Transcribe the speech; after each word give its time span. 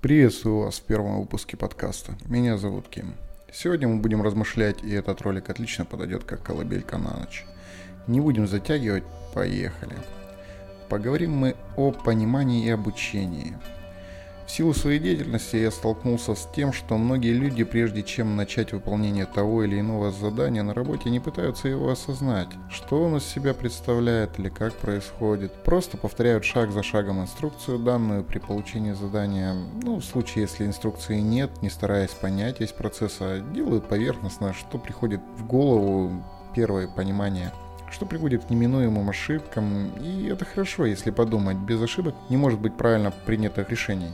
Приветствую 0.00 0.60
вас 0.60 0.78
в 0.78 0.82
первом 0.84 1.20
выпуске 1.20 1.58
подкаста. 1.58 2.14
Меня 2.24 2.56
зовут 2.56 2.88
Ким. 2.88 3.12
Сегодня 3.52 3.86
мы 3.86 4.00
будем 4.00 4.22
размышлять, 4.22 4.82
и 4.82 4.90
этот 4.92 5.20
ролик 5.20 5.50
отлично 5.50 5.84
подойдет 5.84 6.24
как 6.24 6.42
колыбелька 6.42 6.96
на 6.96 7.18
ночь. 7.18 7.44
Не 8.06 8.18
будем 8.22 8.48
затягивать, 8.48 9.04
поехали. 9.34 9.94
Поговорим 10.88 11.32
мы 11.32 11.54
о 11.76 11.92
понимании 11.92 12.64
и 12.64 12.70
обучении– 12.70 13.58
в 14.50 14.52
силу 14.52 14.74
своей 14.74 14.98
деятельности 14.98 15.54
я 15.54 15.70
столкнулся 15.70 16.34
с 16.34 16.48
тем, 16.52 16.72
что 16.72 16.98
многие 16.98 17.32
люди, 17.32 17.62
прежде 17.62 18.02
чем 18.02 18.34
начать 18.34 18.72
выполнение 18.72 19.24
того 19.24 19.62
или 19.62 19.78
иного 19.78 20.10
задания 20.10 20.64
на 20.64 20.74
работе, 20.74 21.08
не 21.08 21.20
пытаются 21.20 21.68
его 21.68 21.88
осознать, 21.88 22.48
что 22.68 23.00
он 23.00 23.18
из 23.18 23.24
себя 23.24 23.54
представляет 23.54 24.40
или 24.40 24.48
как 24.48 24.74
происходит. 24.74 25.52
Просто 25.62 25.96
повторяют 25.96 26.44
шаг 26.44 26.72
за 26.72 26.82
шагом 26.82 27.22
инструкцию, 27.22 27.78
данную 27.78 28.24
при 28.24 28.40
получении 28.40 28.92
задания. 28.92 29.54
Ну, 29.84 30.00
в 30.00 30.04
случае, 30.04 30.42
если 30.42 30.66
инструкции 30.66 31.20
нет, 31.20 31.50
не 31.62 31.70
стараясь 31.70 32.10
понять 32.10 32.58
весь 32.58 32.72
процесс, 32.72 33.18
а 33.20 33.38
делают 33.54 33.88
поверхностно, 33.88 34.52
что 34.52 34.78
приходит 34.78 35.20
в 35.38 35.46
голову 35.46 36.24
первое 36.56 36.88
понимание 36.88 37.52
что 37.90 38.06
приводит 38.06 38.44
к 38.44 38.50
неминуемым 38.50 39.10
ошибкам, 39.10 39.90
и 40.00 40.26
это 40.28 40.44
хорошо, 40.44 40.86
если 40.86 41.10
подумать, 41.10 41.56
без 41.56 41.82
ошибок 41.82 42.14
не 42.28 42.36
может 42.36 42.60
быть 42.60 42.76
правильно 42.76 43.12
принятых 43.26 43.70
решений. 43.70 44.12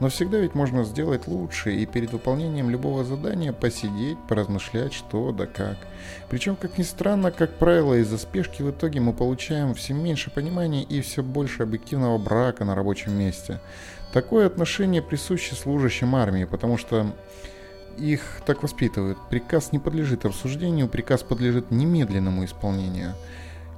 Но 0.00 0.08
всегда 0.08 0.38
ведь 0.38 0.54
можно 0.54 0.84
сделать 0.84 1.26
лучше 1.26 1.74
и 1.74 1.84
перед 1.84 2.12
выполнением 2.12 2.70
любого 2.70 3.04
задания 3.04 3.52
посидеть, 3.52 4.18
поразмышлять, 4.28 4.92
что 4.92 5.32
да 5.32 5.46
как. 5.46 5.76
Причем, 6.30 6.54
как 6.54 6.78
ни 6.78 6.84
странно, 6.84 7.32
как 7.32 7.54
правило, 7.54 7.94
из-за 7.94 8.16
спешки 8.18 8.62
в 8.62 8.70
итоге 8.70 9.00
мы 9.00 9.12
получаем 9.12 9.74
все 9.74 9.94
меньше 9.94 10.30
понимания 10.30 10.84
и 10.84 11.00
все 11.00 11.22
больше 11.24 11.64
объективного 11.64 12.16
брака 12.18 12.64
на 12.64 12.76
рабочем 12.76 13.18
месте. 13.18 13.60
Такое 14.12 14.46
отношение 14.46 15.02
присуще 15.02 15.56
служащим 15.56 16.14
армии, 16.14 16.44
потому 16.44 16.78
что 16.78 17.12
их 17.98 18.40
так 18.46 18.62
воспитывают. 18.62 19.18
Приказ 19.30 19.72
не 19.72 19.78
подлежит 19.78 20.24
обсуждению, 20.24 20.88
приказ 20.88 21.22
подлежит 21.22 21.70
немедленному 21.70 22.44
исполнению. 22.44 23.14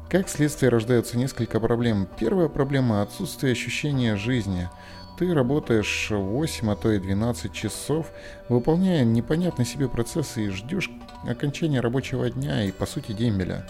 Как 0.08 0.28
следствие 0.28 0.70
рождаются 0.70 1.17
несколько 1.17 1.61
проблем. 1.61 2.06
Первая 2.19 2.48
проблема– 2.48 3.03
отсутствие 3.03 3.53
ощущения 3.53 4.17
жизни– 4.17 4.69
ты 5.20 5.34
работаешь 5.34 6.08
8, 6.11 6.70
а 6.70 6.77
то 6.77 6.91
и 6.91 6.98
12 6.98 7.53
часов, 7.53 8.11
выполняя 8.48 9.05
непонятно 9.05 9.67
себе 9.67 9.86
процессы 9.86 10.47
и 10.47 10.48
ждешь 10.48 10.91
окончания 11.28 11.80
рабочего 11.80 12.30
дня 12.30 12.64
и, 12.64 12.73
по 12.73 12.86
сути, 12.86 13.12
дембеля. 13.12 13.67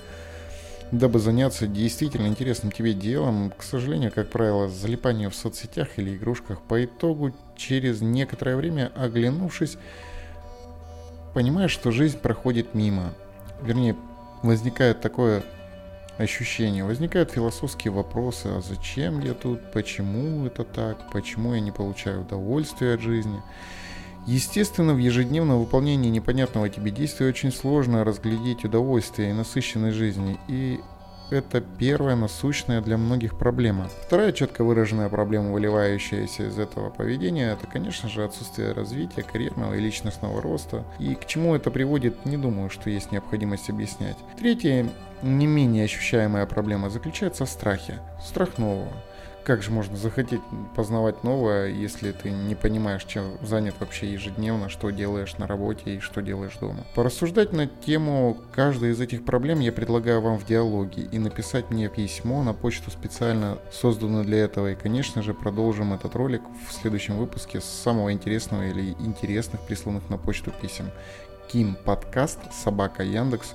Дабы 0.92 1.19
заняться 1.19 1.66
действительно 1.66 2.28
интересным 2.28 2.70
тебе 2.70 2.94
делом, 2.94 3.53
к 3.58 3.64
сожалению, 3.64 4.12
как 4.12 4.30
правило, 4.30 4.69
залипание 4.69 5.28
в 5.28 5.34
соцсетях 5.34 5.88
или 5.97 6.14
игрушках 6.14 6.62
по 6.62 6.84
итогу, 6.84 7.32
через 7.56 8.00
некоторое 8.00 8.55
время 8.55 8.92
оглянувшись, 8.94 9.77
понимаешь, 11.34 11.70
что 11.70 11.91
жизнь 11.91 12.19
проходит 12.19 12.75
мимо. 12.75 13.12
Вернее, 13.62 13.97
возникает 14.42 15.00
такое 15.00 15.42
ощущения. 16.19 16.84
Возникают 16.84 17.31
философские 17.31 17.92
вопросы, 17.92 18.47
а 18.47 18.61
зачем 18.61 19.20
я 19.20 19.34
тут, 19.34 19.72
почему 19.72 20.47
это 20.47 20.64
так, 20.64 21.11
почему 21.12 21.55
я 21.55 21.61
не 21.61 21.72
получаю 21.72 22.22
удовольствия 22.22 22.95
от 22.95 23.00
жизни. 23.00 23.42
Естественно, 24.27 24.92
в 24.92 24.98
ежедневном 24.98 25.59
выполнении 25.59 26.11
непонятного 26.11 26.69
тебе 26.69 26.91
действия 26.91 27.27
очень 27.27 27.50
сложно 27.50 28.05
разглядеть 28.05 28.65
удовольствие 28.65 29.31
и 29.31 29.34
насыщенной 29.34 29.92
жизни, 29.92 30.39
и 30.47 30.81
это 31.31 31.61
первая 31.61 32.17
насущная 32.17 32.81
для 32.81 32.97
многих 32.97 33.39
проблема. 33.39 33.89
Вторая 34.06 34.33
четко 34.33 34.64
выраженная 34.64 35.09
проблема, 35.09 35.53
выливающаяся 35.53 36.48
из 36.48 36.59
этого 36.59 36.91
поведения, 36.91 37.53
это, 37.53 37.67
конечно 37.67 38.09
же, 38.09 38.25
отсутствие 38.25 38.72
развития 38.72 39.22
карьерного 39.22 39.75
и 39.75 39.81
личностного 39.81 40.41
роста. 40.41 40.84
И 40.98 41.14
к 41.14 41.27
чему 41.27 41.55
это 41.55 41.70
приводит, 41.70 42.25
не 42.25 42.37
думаю, 42.37 42.70
что 42.70 42.91
есть 42.91 43.12
необходимость 43.12 43.70
объяснять. 43.70 44.17
Третья, 44.39 44.89
не 45.22 45.47
менее 45.47 45.84
ощущаемая 45.84 46.47
проблема 46.47 46.91
заключается 46.91 47.44
в 47.44 47.50
страхе. 47.50 47.99
Страх 48.25 48.59
нового 48.59 48.93
как 49.45 49.62
же 49.62 49.71
можно 49.71 49.97
захотеть 49.97 50.41
познавать 50.77 51.25
новое, 51.25 51.69
если 51.69 52.12
ты 52.12 52.31
не 52.31 52.55
понимаешь, 52.55 53.05
чем 53.05 53.39
занят 53.43 53.75
вообще 53.81 54.12
ежедневно, 54.12 54.69
что 54.69 54.91
делаешь 54.91 55.37
на 55.39 55.47
работе 55.47 55.97
и 55.97 56.01
что 56.01 56.21
делаешь 56.21 56.56
дома. 56.61 56.84
Порассуждать 56.95 57.53
на 57.53 57.67
тему 57.67 58.37
каждой 58.53 58.91
из 58.91 59.01
этих 59.01 59.25
проблем 59.25 59.61
я 59.61 59.73
предлагаю 59.73 60.21
вам 60.21 60.39
в 60.39 60.47
диалоге 60.47 61.03
и 61.03 61.19
написать 61.19 61.71
мне 61.71 61.89
письмо 61.89 62.43
на 62.43 62.55
почту 62.55 62.91
специально 62.91 63.59
созданную 63.73 64.25
для 64.25 64.39
этого. 64.39 64.73
И, 64.73 64.75
конечно 64.75 65.23
же, 65.23 65.34
продолжим 65.34 65.93
этот 65.93 66.15
ролик 66.15 66.43
в 66.69 66.72
следующем 66.72 67.17
выпуске 67.17 67.61
с 67.61 67.65
самого 67.65 68.12
интересного 68.12 68.67
или 68.67 68.91
интересных 69.01 69.61
присланных 69.62 70.09
на 70.11 70.19
почту 70.19 70.53
писем. 70.61 70.91
Ким 71.51 71.77
подкаст 71.84 72.39
собака 72.53 73.03
Яндекс 73.03 73.55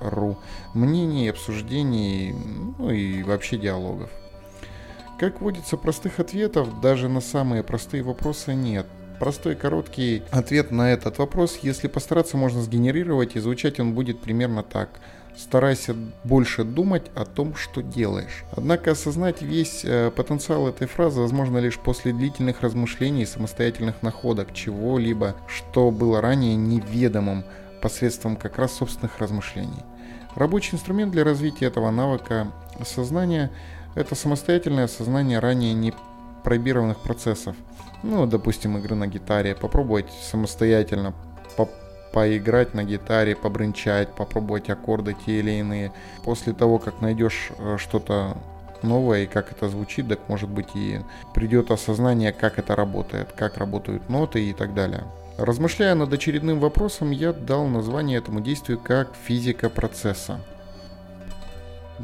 ру 0.00 0.38
мнений, 0.74 1.28
обсуждений, 1.28 2.34
ну 2.78 2.90
и 2.90 3.22
вообще 3.22 3.56
диалогов. 3.56 4.10
Как 5.20 5.42
водится, 5.42 5.76
простых 5.76 6.18
ответов 6.18 6.80
даже 6.80 7.10
на 7.10 7.20
самые 7.20 7.62
простые 7.62 8.02
вопросы 8.02 8.54
нет. 8.54 8.86
Простой 9.18 9.54
короткий 9.54 10.22
ответ 10.30 10.70
на 10.70 10.94
этот 10.94 11.18
вопрос, 11.18 11.58
если 11.60 11.88
постараться, 11.88 12.38
можно 12.38 12.62
сгенерировать, 12.62 13.36
и 13.36 13.40
звучать 13.40 13.78
он 13.80 13.92
будет 13.92 14.22
примерно 14.22 14.62
так. 14.62 14.88
Старайся 15.36 15.94
больше 16.24 16.64
думать 16.64 17.10
о 17.14 17.26
том, 17.26 17.54
что 17.54 17.82
делаешь. 17.82 18.44
Однако 18.56 18.92
осознать 18.92 19.42
весь 19.42 19.84
э, 19.84 20.10
потенциал 20.10 20.68
этой 20.68 20.86
фразы 20.86 21.20
возможно 21.20 21.58
лишь 21.58 21.78
после 21.78 22.14
длительных 22.14 22.62
размышлений 22.62 23.24
и 23.24 23.26
самостоятельных 23.26 24.02
находок 24.02 24.54
чего-либо, 24.54 25.36
что 25.48 25.90
было 25.90 26.22
ранее 26.22 26.56
неведомым 26.56 27.44
посредством 27.82 28.36
как 28.36 28.56
раз 28.56 28.72
собственных 28.72 29.18
размышлений. 29.18 29.84
Рабочий 30.34 30.76
инструмент 30.76 31.12
для 31.12 31.24
развития 31.24 31.66
этого 31.66 31.90
навыка 31.90 32.50
сознания 32.86 33.50
это 33.94 34.14
самостоятельное 34.14 34.84
осознание 34.84 35.38
ранее 35.38 35.74
не 35.74 35.92
пробированных 36.44 36.98
процессов. 36.98 37.56
Ну, 38.02 38.26
допустим, 38.26 38.78
игры 38.78 38.94
на 38.94 39.06
гитаре. 39.06 39.54
Попробовать 39.54 40.10
самостоятельно 40.22 41.14
по 41.56 41.68
поиграть 42.12 42.74
на 42.74 42.82
гитаре, 42.82 43.36
побрынчать, 43.36 44.08
попробовать 44.14 44.68
аккорды 44.68 45.14
те 45.26 45.38
или 45.38 45.52
иные. 45.52 45.92
После 46.24 46.52
того, 46.52 46.78
как 46.78 47.00
найдешь 47.00 47.50
э, 47.58 47.76
что-то 47.78 48.36
новое 48.82 49.24
и 49.24 49.26
как 49.26 49.52
это 49.52 49.68
звучит, 49.68 50.08
так 50.08 50.28
может 50.28 50.48
быть 50.48 50.68
и 50.74 51.00
придет 51.34 51.70
осознание, 51.70 52.32
как 52.32 52.58
это 52.58 52.74
работает, 52.74 53.32
как 53.32 53.58
работают 53.58 54.08
ноты 54.08 54.44
и 54.44 54.52
так 54.52 54.74
далее. 54.74 55.04
Размышляя 55.38 55.94
над 55.94 56.12
очередным 56.12 56.58
вопросом, 56.60 57.10
я 57.10 57.32
дал 57.32 57.66
название 57.66 58.18
этому 58.18 58.40
действию 58.40 58.78
как 58.78 59.14
физика 59.24 59.70
процесса. 59.70 60.40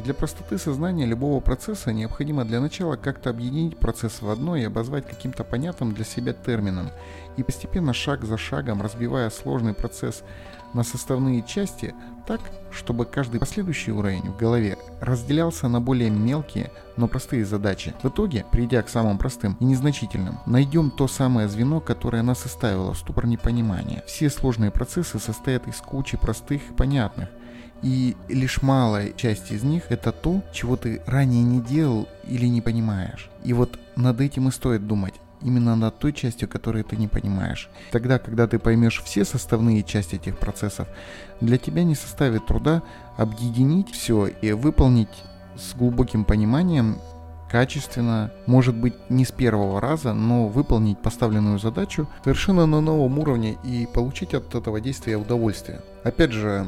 Для 0.05 0.13
простоты 0.13 0.59
сознания 0.59 1.07
любого 1.07 1.41
процесса 1.41 1.91
необходимо 1.91 2.45
для 2.45 2.61
начала 2.61 2.97
как-то 2.97 3.31
объединить 3.31 3.79
процесс 3.79 4.21
в 4.21 4.29
одно 4.29 4.55
и 4.55 4.65
обозвать 4.65 5.07
каким-то 5.09 5.43
понятным 5.43 5.95
для 5.95 6.05
себя 6.05 6.35
термином, 6.35 6.91
и 7.39 7.43
постепенно 7.43 7.95
шаг 7.95 8.25
за 8.25 8.37
шагом 8.37 8.83
разбивая 8.83 9.31
сложный 9.31 9.73
процесс 9.73 10.23
на 10.75 10.83
составные 10.83 11.43
части 11.43 11.95
так, 12.27 12.41
чтобы 12.71 13.07
каждый 13.07 13.41
последующий 13.41 13.93
уровень 13.93 14.31
в 14.31 14.37
голове 14.37 14.77
разделялся 15.01 15.67
на 15.69 15.81
более 15.81 16.11
мелкие, 16.11 16.71
но 16.97 17.09
простые 17.09 17.47
задачи. 17.47 17.95
В 18.03 18.09
итоге, 18.09 18.45
придя 18.53 18.83
к 18.83 18.91
самым 18.91 19.17
простым 19.17 19.57
и 19.61 19.65
незначительным, 19.65 20.39
найдем 20.45 20.91
то 20.91 21.09
самое 21.09 21.49
звено, 21.49 21.81
которое 21.81 22.23
нас 22.23 22.45
оставило 22.45 22.93
в 22.93 22.99
ступор 22.99 23.27
непонимания. 23.27 24.05
Все 24.07 24.29
сложные 24.29 24.71
процессы 24.71 25.19
состоят 25.19 25.67
из 25.67 25.77
кучи 25.77 26.19
простых 26.19 26.71
и 26.71 26.75
понятных, 26.75 27.31
и 27.83 28.17
лишь 28.29 28.63
малая 28.63 29.13
часть 29.13 29.53
из 29.53 29.63
них 29.63 29.85
это 29.91 30.13
то, 30.13 30.43
чего 30.53 30.77
ты 30.77 31.03
ранее 31.07 31.43
не 31.43 31.61
делал 31.61 32.09
или 32.25 32.47
не 32.47 32.61
понимаешь. 32.61 33.31
И 33.45 33.53
вот 33.53 33.79
над 33.97 34.21
этим 34.21 34.49
и 34.49 34.51
стоит 34.51 34.87
думать. 34.87 35.15
Именно 35.43 35.77
над 35.77 35.99
той 35.99 36.15
частью, 36.15 36.49
которую 36.49 36.83
ты 36.85 36.97
не 36.97 37.09
понимаешь. 37.09 37.69
Тогда, 37.93 38.19
когда 38.19 38.47
ты 38.47 38.59
поймешь 38.59 39.03
все 39.05 39.25
составные 39.25 39.83
части 39.83 40.17
этих 40.17 40.39
процессов, 40.39 40.89
для 41.41 41.59
тебя 41.59 41.85
не 41.85 41.95
составит 41.95 42.47
труда 42.47 42.83
объединить 43.19 43.91
все 43.91 44.29
и 44.29 44.53
выполнить 44.53 45.09
с 45.57 45.75
глубоким 45.75 46.25
пониманием 46.25 46.99
качественно, 47.51 48.31
может 48.47 48.75
быть 48.75 48.95
не 49.09 49.25
с 49.25 49.33
первого 49.33 49.81
раза, 49.81 50.13
но 50.13 50.49
выполнить 50.49 50.99
поставленную 50.99 51.59
задачу 51.59 52.09
совершенно 52.25 52.67
на 52.67 52.81
новом 52.81 53.19
уровне 53.19 53.57
и 53.65 53.87
получить 53.93 54.35
от 54.35 54.55
этого 54.55 54.81
действия 54.81 55.17
удовольствие. 55.17 55.81
Опять 56.05 56.33
же, 56.33 56.67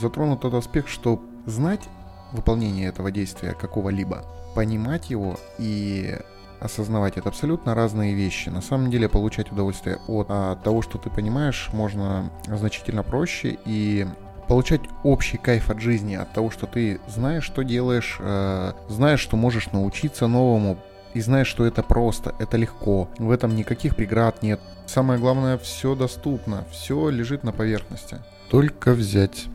затронут 0.00 0.40
тот 0.40 0.54
аспект, 0.54 0.88
что 0.88 1.22
знать 1.46 1.88
выполнение 2.32 2.88
этого 2.88 3.10
действия 3.10 3.52
какого-либо, 3.52 4.24
понимать 4.54 5.10
его 5.10 5.38
и 5.58 6.16
осознавать 6.60 7.16
это 7.16 7.28
абсолютно 7.30 7.74
разные 7.74 8.14
вещи. 8.14 8.50
На 8.50 8.60
самом 8.60 8.90
деле 8.90 9.08
получать 9.08 9.50
удовольствие 9.50 9.98
от 10.06 10.26
а, 10.28 10.56
того, 10.56 10.82
что 10.82 10.98
ты 10.98 11.08
понимаешь, 11.08 11.70
можно 11.72 12.30
значительно 12.46 13.02
проще 13.02 13.58
и 13.64 14.06
получать 14.50 14.80
общий 15.04 15.36
кайф 15.36 15.70
от 15.70 15.80
жизни, 15.80 16.16
от 16.16 16.32
того, 16.32 16.50
что 16.50 16.66
ты 16.66 17.00
знаешь, 17.06 17.44
что 17.44 17.62
делаешь, 17.62 18.16
э, 18.18 18.72
знаешь, 18.88 19.20
что 19.20 19.36
можешь 19.36 19.70
научиться 19.70 20.26
новому, 20.26 20.76
и 21.14 21.20
знай, 21.20 21.44
что 21.44 21.64
это 21.64 21.84
просто, 21.84 22.34
это 22.40 22.56
легко. 22.56 23.08
В 23.16 23.30
этом 23.30 23.54
никаких 23.54 23.94
преград 23.94 24.42
нет. 24.42 24.58
Самое 24.86 25.20
главное, 25.20 25.56
все 25.56 25.94
доступно, 25.94 26.64
все 26.72 27.10
лежит 27.10 27.44
на 27.44 27.52
поверхности. 27.52 28.18
Только 28.50 28.90
взять. 28.90 29.46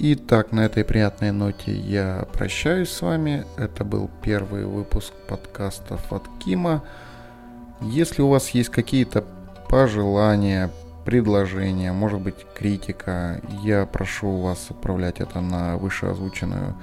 Итак, 0.00 0.50
на 0.50 0.62
этой 0.62 0.82
приятной 0.82 1.30
ноте 1.30 1.72
я 1.72 2.26
прощаюсь 2.32 2.90
с 2.90 3.02
вами. 3.02 3.46
Это 3.56 3.84
был 3.84 4.10
первый 4.22 4.64
выпуск 4.64 5.12
подкастов 5.28 6.12
от 6.12 6.24
Кима. 6.44 6.82
Если 7.80 8.22
у 8.22 8.28
вас 8.28 8.50
есть 8.50 8.70
какие-то 8.70 9.24
пожелания, 9.68 10.68
предложения, 11.10 11.92
может 11.92 12.20
быть 12.20 12.46
критика, 12.54 13.40
я 13.62 13.84
прошу 13.84 14.40
вас 14.40 14.70
отправлять 14.70 15.20
это 15.20 15.40
на 15.40 15.76
вышеозвученную 15.76 16.76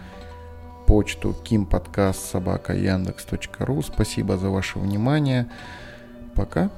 почту 0.85 1.33
kimpodcast. 1.45 2.35
Спасибо 3.81 4.38
за 4.38 4.50
ваше 4.50 4.79
внимание. 4.79 5.47
Пока. 6.35 6.69